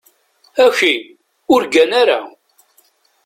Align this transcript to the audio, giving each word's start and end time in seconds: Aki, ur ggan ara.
Aki, 0.65 0.93
ur 1.53 1.61
ggan 1.71 1.91
ara. 2.01 2.19